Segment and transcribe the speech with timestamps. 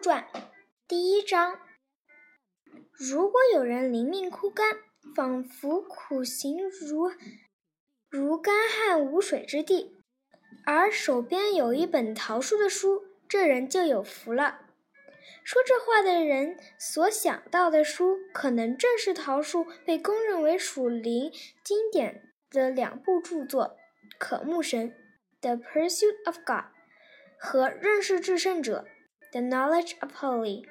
[0.00, 0.26] 传
[0.88, 1.58] 第一章：
[2.92, 4.78] 如果有人灵命枯干，
[5.14, 7.12] 仿佛苦行如
[8.08, 9.98] 如干旱无水之地，
[10.64, 14.60] 而手边有一本桃树的书，这人就有福了。
[15.44, 21.30] 说这话的人所想到的书，可能正是桃树被公认为属灵
[21.62, 23.76] 经典的两部著作
[24.18, 24.90] 《渴慕神》
[25.42, 26.72] （The Pursuit of God）
[27.38, 28.86] 和《认识至圣者》
[29.32, 30.66] （The Knowledge of Holy）。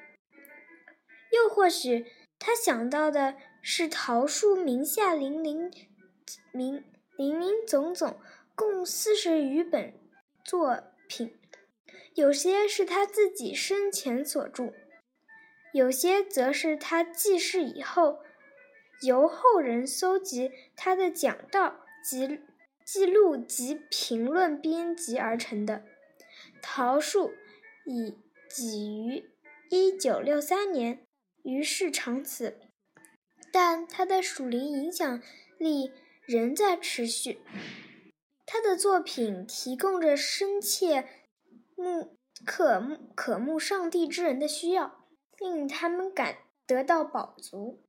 [1.32, 5.72] 又或许他想到的是桃树名下林林
[6.52, 6.84] 名
[7.16, 8.20] 林林总总
[8.56, 9.94] 共四十余本
[10.44, 11.40] 作品。
[12.16, 14.74] 有些是他自己生前所著，
[15.74, 18.20] 有些则是他记事以后，
[19.02, 22.42] 由后人搜集他的讲道及
[22.84, 25.84] 记录及评论编辑而成的。
[26.62, 27.34] 桃树
[27.86, 28.18] 以
[28.50, 29.30] 己于
[29.70, 31.06] 一九六三年
[31.44, 32.60] 于世长辞，
[33.52, 35.22] 但他的属灵影响
[35.58, 35.92] 力
[36.26, 37.40] 仍在持续。
[38.46, 41.08] 他的作品提供着深切。
[41.76, 45.06] 慕渴慕渴慕上帝之人的需要，
[45.38, 47.86] 令他们感得到饱足。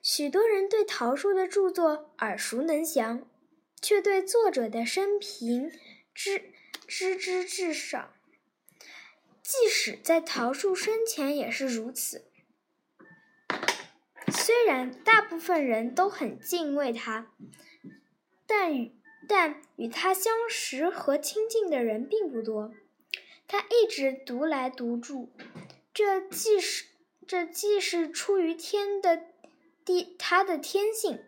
[0.00, 3.28] 许多人对桃树的著作耳熟能详，
[3.82, 5.68] 却对作者的生平
[6.14, 6.52] 知
[6.86, 8.14] 知之至少。
[9.46, 12.24] 即使在桃树生前也是如此。
[14.28, 17.30] 虽然大部分人都很敬畏他，
[18.44, 18.90] 但与
[19.28, 22.74] 但与他相识和亲近的人并不多，
[23.46, 25.32] 他一直独来独住，
[25.94, 26.86] 这既是
[27.24, 29.26] 这既是出于天的
[29.84, 31.20] 地他的天性，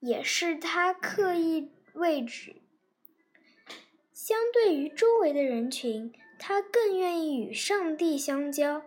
[0.00, 2.56] 也是他刻意位置。
[4.12, 8.82] 相对于周围的人群，他更愿意与上帝相交，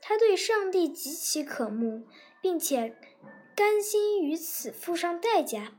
[0.00, 2.06] 他对上帝极其渴慕，
[2.40, 2.96] 并且
[3.54, 5.72] 甘心于此付上代价。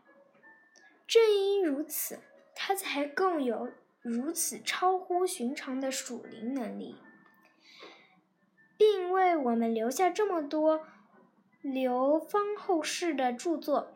[1.07, 2.19] 正因如此，
[2.56, 6.95] 他才更有如此超乎寻常的属灵能力，
[8.78, 10.85] 并为我们留下这么多
[11.61, 13.94] 流芳后世的著作。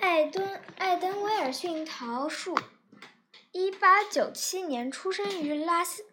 [0.00, 0.48] 艾敦·
[0.78, 2.58] 艾登威尔逊·桃树，
[3.52, 6.06] 一八九七年出生于拉斯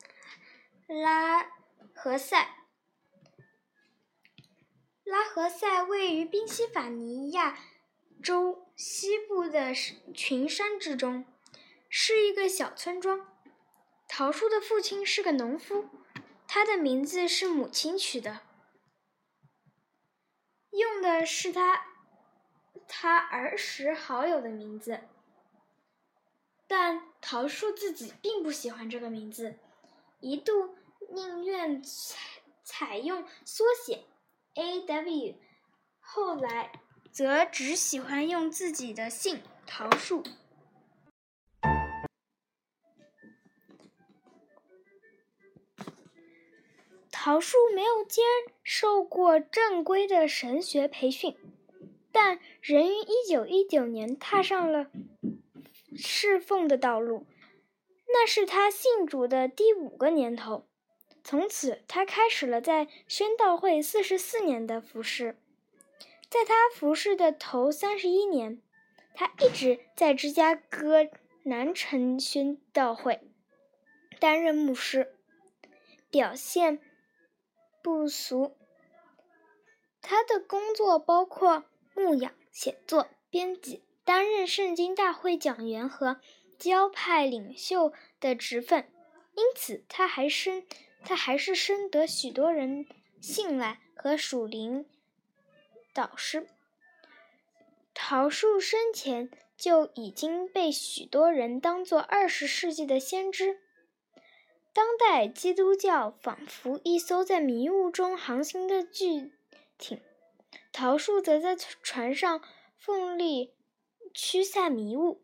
[0.87, 1.49] 拉
[1.95, 2.49] 何塞。
[5.05, 7.57] 拉何塞位于宾夕法尼亚
[8.21, 9.73] 州西部的
[10.13, 11.25] 群山之中，
[11.87, 13.25] 是一个小村庄。
[14.05, 15.89] 桃树的父亲是个农夫，
[16.45, 18.41] 他的名字是母亲取的，
[20.71, 21.85] 用的是他
[22.85, 24.99] 他儿时好友的名字。
[26.69, 29.55] 但桃树自己并不喜欢这个名字，
[30.19, 30.75] 一度
[31.09, 32.19] 宁愿采
[32.63, 34.03] 采用缩写。
[34.53, 35.35] A.W.
[35.99, 36.71] 后来
[37.11, 40.21] 则只喜欢用自己的姓桃树。
[47.11, 48.21] 桃树没有接
[48.63, 51.35] 受过正规的神学培训，
[52.11, 52.93] 但仍于
[53.27, 54.91] 1919年踏上了
[56.01, 57.27] 侍奉的道路。
[58.07, 60.67] 那是他信主的第五个年头。
[61.23, 65.37] 从此，他开始了在宣道会四十四年的服侍。
[66.29, 68.61] 在他服侍的头三十一年，
[69.13, 71.07] 他一直在芝加哥
[71.43, 73.19] 南城宣道会
[74.19, 75.15] 担任牧师，
[76.09, 76.79] 表现
[77.83, 78.57] 不俗。
[80.01, 86.19] 他的工作包括牧养、写作、编辑、担任圣经大会讲员和
[86.57, 88.91] 教派领袖的职分，
[89.35, 90.65] 因此他还深。
[91.01, 92.85] 他还是深得许多人
[93.21, 94.85] 信赖和属灵
[95.93, 96.45] 导师。
[97.93, 103.61] 桃树生前就已经被许多人当作二十世纪的先知。
[104.73, 109.31] 当代基督教仿佛一艘在迷雾中航行的巨
[109.77, 110.01] 艇，
[110.73, 112.41] 桃树则在船上
[112.77, 113.53] 奋力
[114.21, 115.21] 驱散迷雾，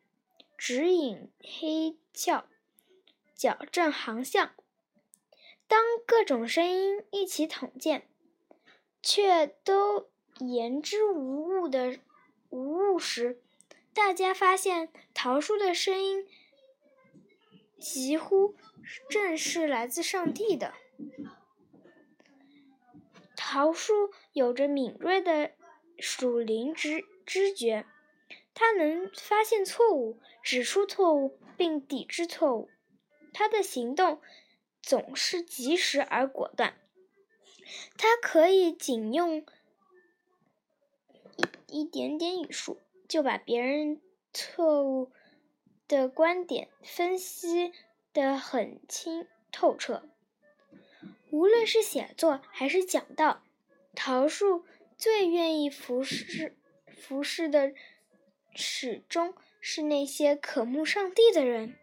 [0.57, 2.45] 指引黑窍，
[3.35, 4.55] 矫正航向。
[5.67, 8.07] 当各种声音一起统见，
[9.03, 10.09] 却都
[10.39, 11.99] 言之无物的
[12.49, 13.41] 无物时，
[13.93, 16.25] 大家发现桃树的声音
[17.77, 18.55] 几乎
[19.09, 20.73] 正是来自上帝的。
[23.35, 25.51] 桃树有着敏锐的
[25.99, 27.85] 属灵知知觉，
[28.55, 32.69] 他能发现错误、指出错误并抵制错误。
[33.31, 34.21] 他的行动
[34.81, 36.75] 总是及时而果断。
[37.97, 39.45] 他可以仅用
[41.69, 45.11] 一一点点语数，就把别人错误
[45.89, 47.73] 的观点分析
[48.13, 50.07] 得很清透彻。
[51.31, 53.43] 无论是写作还是讲道，
[53.93, 54.63] 桃树
[54.97, 56.55] 最愿意服侍
[56.97, 57.73] 服侍的，
[58.55, 61.77] 始终是那些渴慕上帝的人。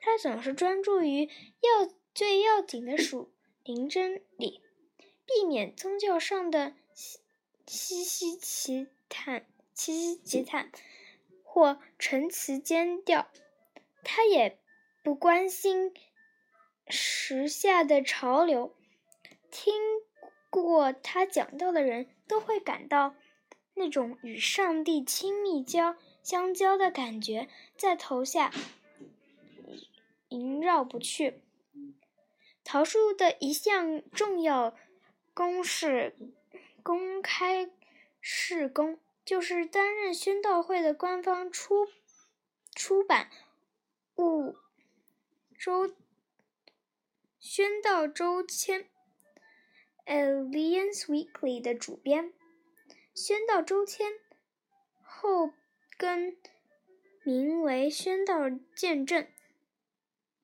[0.00, 3.32] 他总是专注于要最要紧的属
[3.62, 4.62] 灵真理。
[5.24, 6.74] 避免宗教上的
[7.66, 10.70] 稀稀奇谈、稀稀奇谈
[11.44, 13.30] 或陈词尖调，
[14.02, 14.58] 他也
[15.02, 15.94] 不关心
[16.88, 18.74] 时下的潮流。
[19.50, 19.74] 听
[20.50, 23.14] 过他讲道的人都会感到
[23.74, 28.52] 那种与上帝亲密交相交的感觉在头下
[30.28, 31.42] 萦绕不去。
[32.64, 34.76] 桃树的一项重要。
[35.34, 36.14] 公示
[36.82, 37.70] 公开
[38.20, 41.88] 事工，就是担任宣道会的官方出
[42.74, 43.30] 出版
[44.16, 44.58] 物
[45.58, 45.94] 周
[47.40, 48.90] 宣道周签
[50.04, 52.34] （Alliance Weekly） 的主编。
[53.14, 54.12] 宣道周签
[55.02, 55.50] 后
[56.02, 56.36] 更
[57.22, 59.24] 名为宣道见证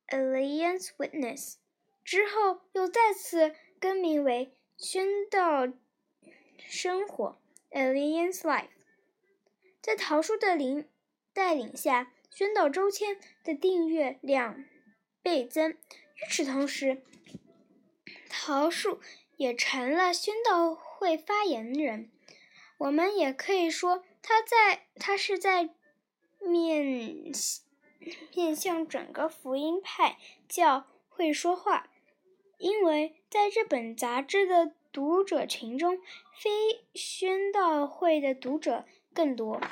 [0.07, 1.57] （Alliance Witness），
[2.05, 4.55] 之后又再次更名为。
[4.77, 5.67] 宣道
[6.61, 7.41] 生活
[7.73, 8.69] ，Alliance Life，
[9.83, 10.89] 在桃树的领
[11.33, 14.65] 带领下，宣道周签的订阅量
[15.21, 15.73] 倍增。
[15.73, 17.03] 与此同时，
[18.29, 19.01] 桃树
[19.37, 22.13] 也成了宣道会发言人。
[22.79, 25.71] 我们也可以说，他在他是在
[26.39, 26.85] 面
[28.35, 31.89] 面向整个福音派教会说话。
[32.59, 36.03] 因为在这本杂志的读者群中，
[36.39, 38.85] 非宣道会的读者
[39.15, 39.63] 更多。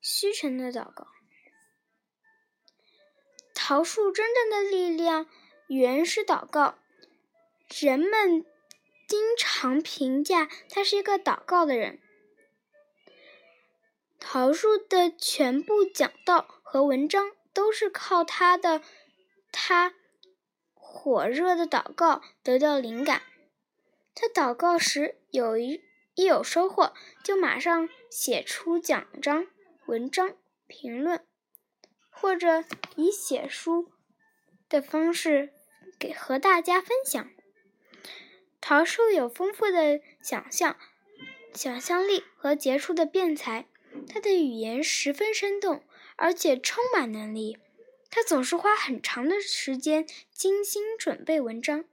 [0.00, 1.06] 虚诚的祷告，
[3.54, 5.28] 桃树真正的力量
[5.68, 6.74] 原是祷告。
[7.80, 8.44] 人们
[9.10, 11.98] 经常评价他是一个祷告的人。
[14.20, 18.80] 桃树的全部讲道和文章都是靠他的。
[19.50, 19.96] 他
[20.74, 23.22] 火热的祷告得到灵感，
[24.14, 25.82] 他祷告时有一
[26.14, 26.92] 一有收获，
[27.24, 29.48] 就马上写出讲章、
[29.86, 30.36] 文章、
[30.68, 31.26] 评论，
[32.10, 32.62] 或者
[32.94, 33.90] 以写书
[34.68, 35.52] 的方式
[35.98, 37.28] 给和大家分享。
[38.60, 40.76] 桃树有丰富的想象、
[41.54, 43.66] 想象力和杰出的辩才，
[44.08, 45.82] 他的语言十分生动，
[46.16, 47.58] 而且充满能力。
[48.10, 51.84] 他总是花很长的时间精心准备文章，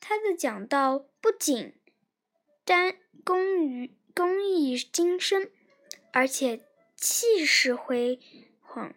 [0.00, 1.74] 他的讲道不仅
[2.64, 5.50] 单工于工艺精深，
[6.12, 6.60] 而且
[6.96, 8.20] 气势辉
[8.60, 8.94] 煌。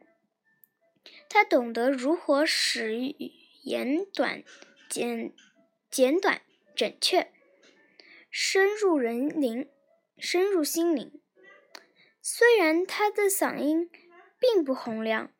[1.28, 3.32] 他懂得如何使语
[3.64, 4.44] 言短
[4.88, 5.34] 简
[5.90, 6.42] 简短
[6.76, 7.32] 准确，
[8.30, 9.70] 深入人灵，
[10.18, 11.22] 深入心灵。
[12.22, 13.90] 虽然他的嗓音
[14.40, 15.32] 并不洪亮。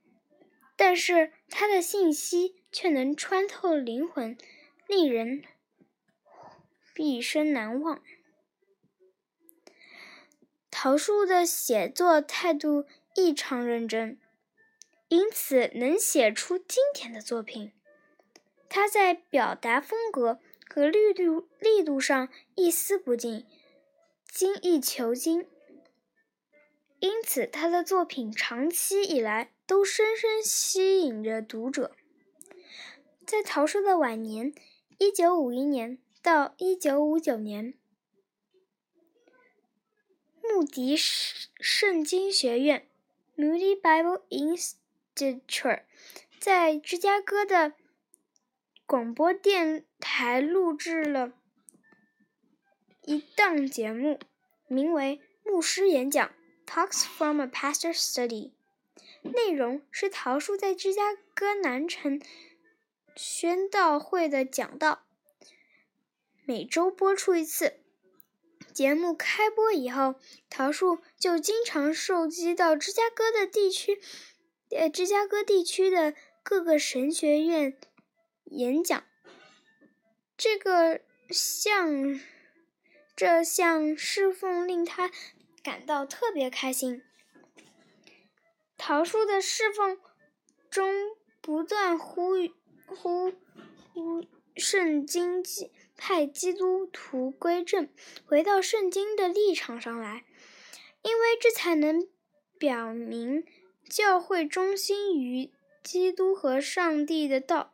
[0.76, 4.36] 但是他的信息却能穿透灵魂，
[4.88, 5.44] 令人
[6.96, 8.02] 毕生难忘。
[10.72, 14.20] 桃树的写作态度异常认真，
[15.10, 17.72] 因此能写出经典的作品。
[18.68, 20.40] 他在表达风格
[20.74, 23.46] 和力度力度上一丝不进，
[24.28, 25.48] 精益求精。
[27.00, 29.54] 因此，他的作品长期以来。
[29.66, 31.96] 都深深吸引着读者。
[33.26, 34.54] 在桃树的晚年
[35.00, 37.74] （1951 年到1959年），
[40.44, 42.88] 穆迪圣经学院
[43.38, 45.84] （Moody Bible Institute）
[46.40, 47.74] 在芝加哥的
[48.86, 51.32] 广播电台录制了
[53.06, 54.20] 一档节目，
[54.68, 56.30] 名为《牧师演讲》
[56.68, 58.52] （Talks from a Pastor Study），。
[59.24, 62.22] 内容是桃树在芝加哥南城
[63.16, 65.06] 宣道会的讲道，
[66.46, 67.80] 每周播出一次。
[68.74, 70.16] 节目开播以后，
[70.50, 74.02] 桃树就经常受机到芝加哥的地区，
[74.72, 76.14] 呃，芝加哥地区的
[76.44, 77.78] 各个神学院
[78.46, 79.04] 演讲。
[80.38, 82.20] 这个项
[83.16, 85.12] 这项侍奉令他
[85.62, 87.04] 感到特别开心。
[88.78, 90.00] 桃树的侍奉
[90.70, 90.92] 中
[91.40, 92.32] 不断呼
[92.88, 93.32] 呼
[93.94, 94.26] 呼
[94.58, 95.44] 圣经
[95.96, 97.88] 派基督徒归正，
[98.26, 100.26] 回到圣经的立场上来，
[101.04, 102.08] 因为这才能
[102.58, 103.46] 表明
[103.88, 105.52] 教会忠心于
[105.84, 107.73] 基督和上帝的道。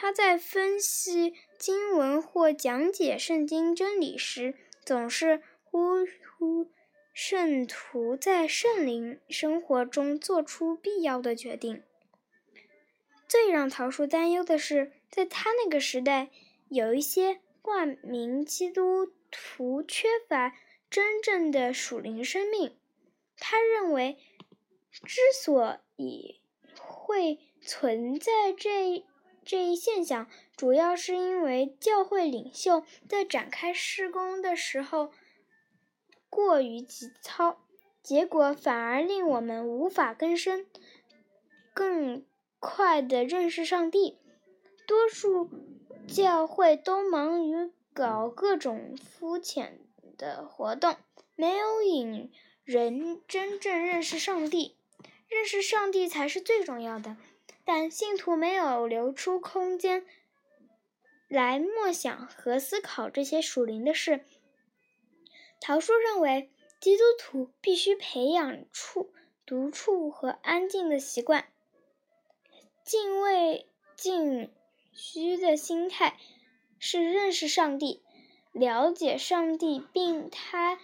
[0.00, 6.06] 他在分析经文或讲解圣经真理时，总是呼
[6.38, 6.70] 呼
[7.12, 11.82] 圣徒在圣灵生活中做出必要的决定。
[13.26, 16.30] 最让桃树担忧的是，在他那个时代，
[16.68, 20.54] 有一些冠名基督徒缺乏
[20.88, 22.78] 真正的属灵生命。
[23.36, 24.16] 他认为，
[25.04, 26.40] 之所以
[26.78, 29.04] 会存在这。
[29.48, 30.28] 这一现象
[30.58, 35.10] 主要是因为教会领袖在展开施工的时候
[36.28, 37.58] 过于急操，
[38.02, 40.66] 结果反而令我们无法更深、
[41.72, 42.26] 更
[42.60, 44.18] 快地认识上帝。
[44.86, 45.48] 多数
[46.06, 49.80] 教会都忙于搞各种肤浅
[50.18, 50.94] 的活动，
[51.34, 52.30] 没有引
[52.64, 54.76] 人真正认识上帝。
[55.26, 57.16] 认识上帝才是最重要的。
[57.68, 60.06] 但信徒没有留出空间
[61.28, 64.24] 来默想和思考这些属灵的事。
[65.60, 69.12] 桃树认为，基督徒必须培养处
[69.44, 71.52] 独处和安静的习惯。
[72.82, 74.50] 敬畏敬
[74.94, 76.18] 虚的心态
[76.78, 78.02] 是认识上帝、
[78.50, 80.80] 了解上帝并他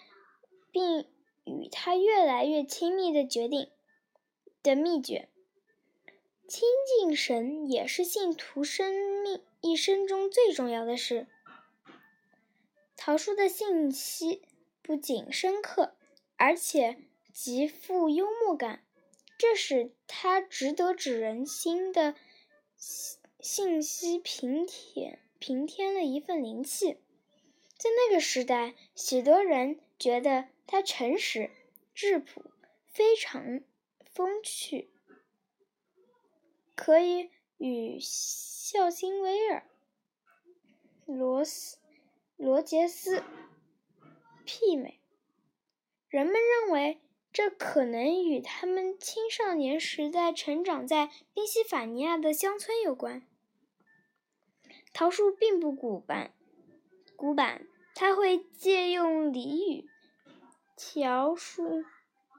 [0.70, 1.08] 并
[1.44, 3.70] 与他越来越亲密的决定
[4.62, 5.30] 的秘诀。
[6.46, 11.26] 亲近神也是信徒生命一生中最重要的事。
[12.96, 14.42] 桃树的信息
[14.82, 15.94] 不仅深刻，
[16.36, 16.98] 而且
[17.32, 18.84] 极富幽默感，
[19.38, 22.14] 这使他值得指人心的
[23.40, 26.98] 信息平添平添了一份灵气。
[27.78, 31.50] 在那个时代，许多人觉得他诚实、
[31.94, 32.42] 质朴，
[32.86, 33.62] 非常
[34.12, 34.90] 风趣。
[36.74, 39.64] 可以与孝辛威尔、
[41.06, 41.78] 罗斯、
[42.36, 43.22] 罗杰斯
[44.44, 45.00] 媲美。
[46.08, 47.00] 人们认为
[47.32, 53.26] 这可能与他们青少年时代成长在宾夕法尼亚的乡村有关。
[54.92, 56.32] 桃树并不古板，
[57.16, 59.88] 古板，他会借用俚语、
[60.76, 61.84] 调述、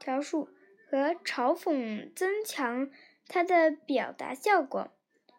[0.00, 0.48] 调述
[0.90, 2.90] 和嘲讽增强。
[3.28, 4.90] 它的表达效果。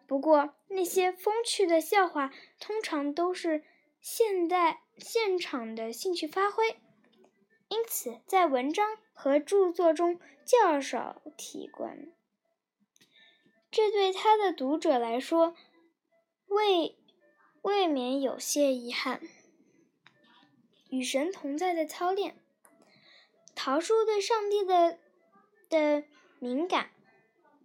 [0.06, 3.62] 不过，那些风趣的笑话通常都是
[4.00, 6.76] 现代现场的兴趣发挥，
[7.68, 12.10] 因此在文章和著作中较少提观。
[13.70, 15.54] 这对他的读者来说，
[16.46, 16.96] 未
[17.60, 19.20] 未免有些遗憾。
[20.88, 22.34] 与神同在的操练，
[23.54, 24.98] 桃树对上帝的
[25.68, 26.04] 的
[26.38, 26.90] 敏感。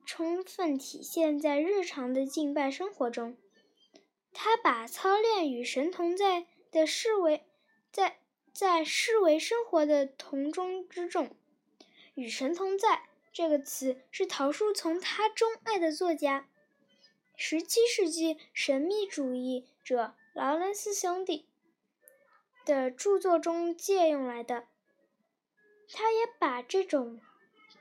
[0.06, 3.38] 充分体现在日常的敬拜生活中。
[4.34, 7.46] 他把操练与神同在的视为
[7.92, 8.20] 在
[8.52, 11.36] 在视为生活的同中之重。
[12.16, 16.48] 与神同在这个词是桃树从他钟爱的作家、
[17.36, 21.48] 十七世纪神秘主义者劳伦斯兄弟
[22.66, 24.68] 的著作中借用来的。
[25.92, 27.22] 他也把这种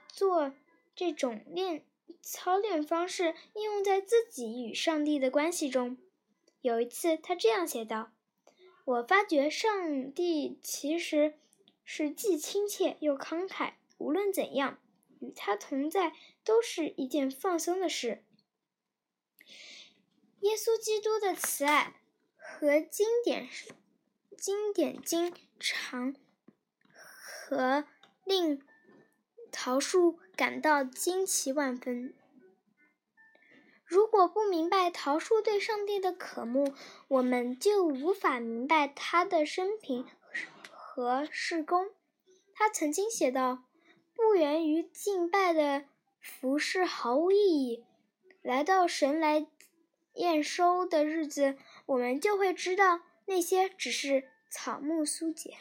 [0.09, 0.53] 做
[0.95, 1.85] 这种练。
[2.23, 5.99] 操练方式应用在自己与上帝的关系中。
[6.61, 8.13] 有一次，他这样写道
[8.87, 11.35] ：“我发觉上帝其实
[11.85, 14.79] 是既亲切又慷慨，无论怎样，
[15.21, 16.15] 与他同在
[16.45, 18.25] 都是一件放松的事。
[20.41, 22.01] 耶稣基督的慈爱
[22.37, 23.49] 和经典
[24.39, 26.15] 经典经常
[27.05, 27.85] 和
[28.25, 28.63] 令。”
[29.55, 32.15] 桃树感到惊奇万分。
[33.85, 36.75] 如果不明白桃树对上帝的渴慕，
[37.09, 40.07] 我们就无法明白他的生平
[40.71, 41.91] 和事工。
[42.55, 43.65] 他曾经写道
[44.17, 45.85] ：“不源于敬拜的
[46.21, 47.85] 服饰毫无意义。
[48.41, 49.47] 来到神来
[50.15, 55.59] 验收的日子，我们就会知道那些只是草木疏解。”